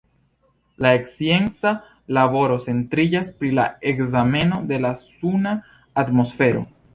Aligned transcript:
Lia 0.83 1.01
scienca 1.09 1.73
laboro 2.19 2.55
centriĝas 2.63 3.29
pri 3.43 3.51
la 3.59 3.67
ekzameno 3.93 4.59
de 4.73 4.81
la 4.87 4.93
suna 5.05 5.55
atmosfero. 6.05 6.67